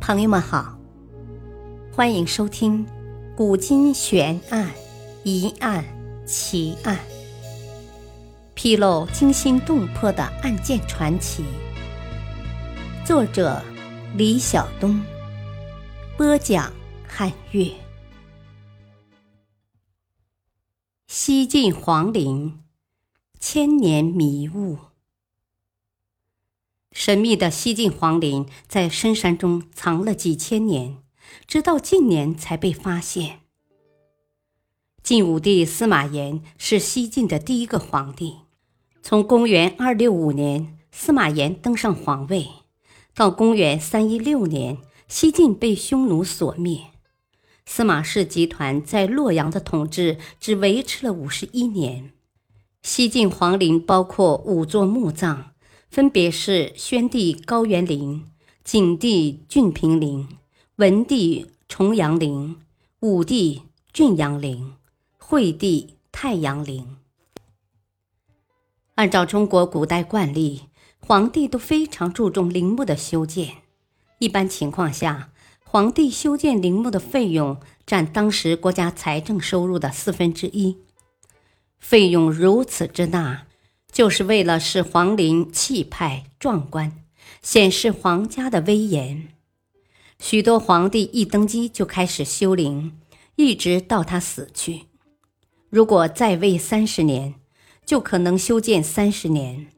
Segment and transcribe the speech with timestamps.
[0.00, 0.76] 朋友们好，
[1.94, 2.84] 欢迎收听
[3.36, 4.70] 《古今悬案、
[5.24, 5.84] 疑案、
[6.26, 6.96] 奇案》，
[8.54, 11.44] 披露惊心动魄的案件传奇。
[13.04, 13.62] 作者：
[14.16, 15.00] 李晓东，
[16.16, 16.72] 播讲：
[17.06, 17.70] 汉月。
[21.06, 22.58] 西晋皇陵，
[23.38, 24.78] 千年迷雾。
[26.92, 30.98] 神秘的西晋皇陵在深山中藏了几千年，
[31.46, 33.40] 直到近年才被发现。
[35.02, 38.38] 晋武帝司马炎是西晋的第一个皇帝。
[39.02, 42.48] 从公元二六五年司马炎登上皇位，
[43.14, 46.88] 到公元三一六年，西晋被匈奴所灭。
[47.64, 52.12] 司马氏集团在洛阳的统治只维持了五十一年。
[52.82, 55.49] 西晋皇陵包括五座墓葬。
[55.90, 58.24] 分别是宣帝高原陵、
[58.62, 60.28] 景帝俊平陵、
[60.76, 62.60] 文帝重阳陵、
[63.00, 64.74] 武帝俊阳陵、
[65.18, 66.96] 惠帝太阳陵。
[68.94, 70.66] 按照中国古代惯例，
[71.00, 73.56] 皇帝都非常注重陵墓的修建。
[74.20, 75.32] 一般情况下，
[75.64, 80.76] 皇帝修建陵墓的费用占当时国家财政收入的四分之一。
[81.80, 83.48] 费用如此之大。
[83.90, 87.04] 就是为了使皇陵气派壮观，
[87.42, 89.28] 显示皇家的威严。
[90.18, 92.98] 许多皇帝一登基就开始修陵，
[93.36, 94.82] 一直到他死去。
[95.68, 97.34] 如果在位三十年，
[97.86, 99.68] 就可能修建三十年。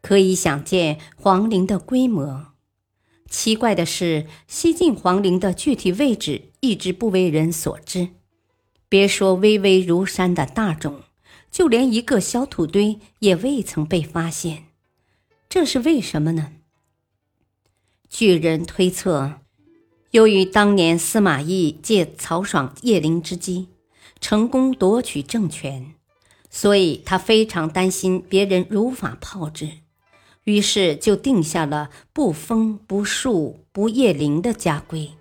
[0.00, 2.48] 可以想见皇陵的规模。
[3.30, 8.10] 奇怪的是，西晋皇陵的具体位置一直不为人所知。
[8.88, 11.02] 别说巍巍如山的大冢。
[11.54, 14.64] 就连一个小土堆也未曾被发现，
[15.48, 16.50] 这是为什么呢？
[18.08, 19.34] 据人推测，
[20.10, 23.68] 由于当年司马懿借曹爽叶陵之机，
[24.20, 25.94] 成功夺取政权，
[26.50, 29.70] 所以他非常担心别人如法炮制，
[30.42, 35.12] 于是就定下了不封不树不谒陵的家规。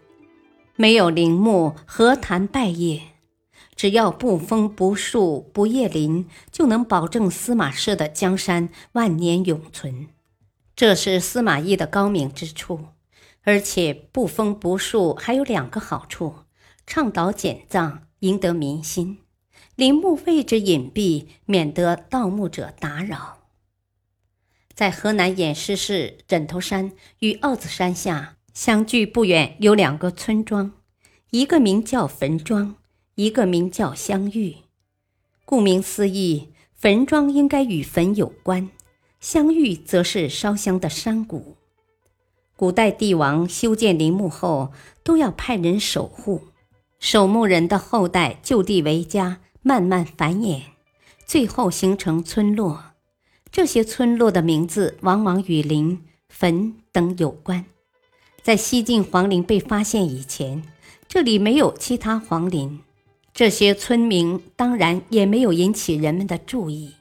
[0.75, 3.01] 没有陵墓，何谈拜谒？
[3.75, 10.07] 只要不封不树不叶林，就能保证司马氏的江山万年永存。
[10.75, 12.87] 这是司马懿的高明之处。
[13.45, 16.45] 而且不封不树还有两个好处：
[16.87, 19.17] 倡导简葬，赢得民心；
[19.75, 23.39] 陵墓位置隐蔽，免得盗墓者打扰。
[24.73, 30.71] 在河南偃师市枕头山与奥子山下相距不远，有两个村庄，
[31.31, 32.77] 一个名叫坟庄。
[33.15, 34.55] 一个名叫香玉，
[35.45, 38.71] 顾名思义，坟庄应该与坟有关，
[39.19, 41.55] 香玉则是烧香的山谷。
[42.55, 44.71] 古代帝王修建陵墓后，
[45.03, 46.47] 都要派人守护，
[46.99, 50.61] 守墓人的后代就地为家，慢慢繁衍，
[51.23, 52.93] 最后形成村落。
[53.51, 57.65] 这些村落的名字往往与陵、坟等有关。
[58.41, 60.63] 在西晋皇陵被发现以前，
[61.07, 62.81] 这里没有其他皇陵。
[63.33, 66.93] 这些村民当然也没有引起人们的注意。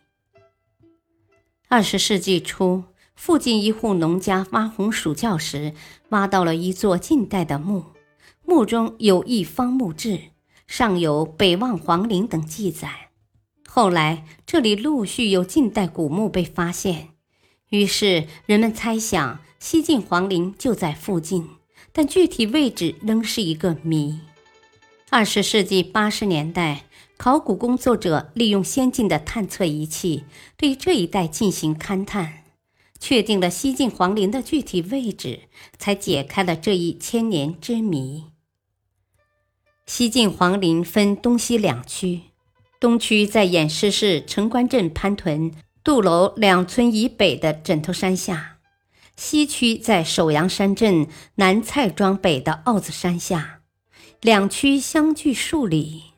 [1.68, 2.84] 二十世纪初，
[3.14, 5.74] 附近一户农家挖红薯窖时，
[6.08, 7.84] 挖到了一座近代的墓，
[8.46, 10.30] 墓中有一方墓志，
[10.66, 13.10] 上有“北望皇陵”等记载。
[13.68, 17.10] 后来，这里陆续有近代古墓被发现，
[17.68, 21.46] 于是人们猜想西晋皇陵就在附近，
[21.92, 24.20] 但具体位置仍是一个谜。
[25.14, 26.86] 二十世纪八十年代，
[27.18, 30.24] 考古工作者利用先进的探测仪器
[30.56, 32.44] 对这一带进行勘探，
[32.98, 35.40] 确定了西晋皇陵的具体位置，
[35.76, 38.24] 才解开了这一千年之谜。
[39.84, 42.22] 西晋皇陵分东西两区，
[42.80, 45.52] 东区在偃师市城关镇潘屯
[45.84, 48.56] 杜楼两村以北的枕头山下，
[49.14, 53.58] 西区在首阳山镇南蔡庄北的奥子山下。
[54.22, 56.12] 两区相距数里，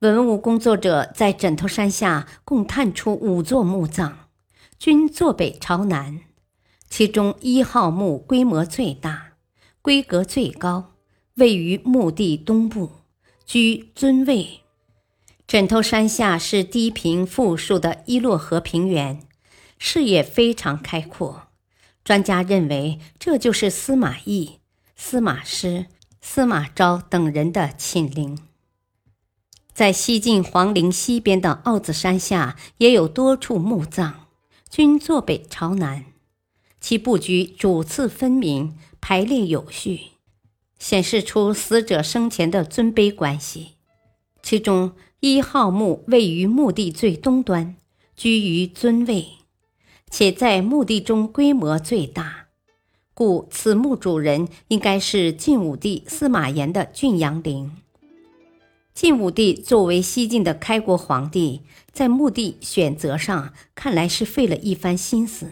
[0.00, 4.28] 文物工作者在枕头山下共探出五座墓葬，
[4.76, 6.22] 均坐北朝南。
[6.90, 9.34] 其中一号墓规模最大，
[9.80, 10.94] 规格最高，
[11.34, 12.90] 位于墓地东部，
[13.44, 14.62] 居尊位。
[15.46, 19.20] 枕头山下是低平富庶的伊洛河平原，
[19.78, 21.44] 视野非常开阔。
[22.02, 24.58] 专家认为，这就是司马懿、
[24.96, 25.86] 司马师。
[26.28, 28.36] 司马昭等人的寝陵，
[29.72, 34.12] 在西晋皇陵西边的奥子山下也有多处墓葬，
[34.68, 36.04] 均坐北朝南，
[36.80, 40.00] 其布局主次分明，排列有序，
[40.80, 43.76] 显示出死者生前的尊卑关系。
[44.42, 47.76] 其中一号墓位于墓地最东端，
[48.16, 49.28] 居于尊位，
[50.10, 52.45] 且在墓地中规模最大，
[53.18, 57.72] 故此墓主人应该是晋武帝司马炎的郡阳陵。
[58.92, 65.50] 晋武帝作为西晋的开国皇帝，在墓地选择上看来是费了一番心思。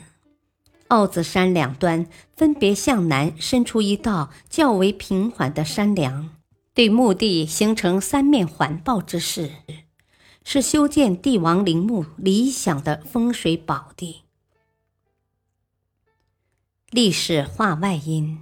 [0.89, 2.07] 奥子山两端
[2.37, 6.29] 分别向南伸出一道较为平缓的山梁，
[6.75, 9.51] 对墓地形成三面环抱之势，
[10.45, 14.24] 是修建帝王陵墓理想的风水宝地。
[16.95, 18.39] 历史话外音：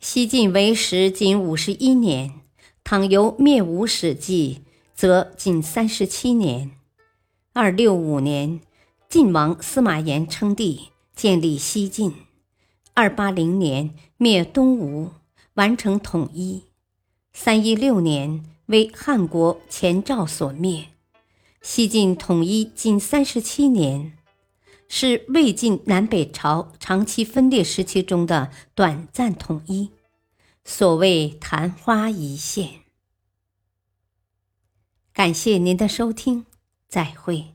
[0.00, 2.40] 西晋为时仅五十一年。
[2.82, 4.62] 倘由灭吴史记，
[4.94, 6.70] 则仅三十七年。
[7.52, 8.58] 二六五年，
[9.06, 12.14] 晋王司马炎称帝，建立西晋。
[12.94, 15.10] 二八零年灭东吴，
[15.56, 16.62] 完成统一。
[17.34, 20.86] 三一六年为汉国前赵所灭。
[21.60, 24.16] 西晋统一仅三十七年，
[24.96, 29.90] 是魏晋南北朝长期分裂时期中的短暂统一。
[30.64, 32.82] 所谓昙花一现。
[35.12, 36.46] 感谢您的收听，
[36.88, 37.53] 再会。